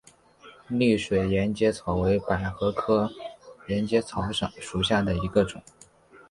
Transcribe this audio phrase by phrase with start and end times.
[0.67, 3.07] 丽叶沿阶草为百合科
[3.67, 4.23] 沿阶草
[4.59, 5.61] 属下的一个种。